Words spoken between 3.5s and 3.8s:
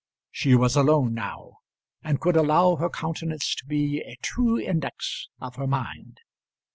to